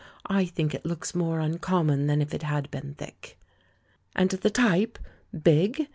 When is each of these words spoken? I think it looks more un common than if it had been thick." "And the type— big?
I 0.25 0.45
think 0.45 0.73
it 0.73 0.83
looks 0.83 1.13
more 1.13 1.39
un 1.39 1.59
common 1.59 2.07
than 2.07 2.23
if 2.23 2.33
it 2.33 2.41
had 2.41 2.71
been 2.71 2.95
thick." 2.95 3.37
"And 4.15 4.31
the 4.31 4.49
type— 4.49 4.97
big? 5.43 5.89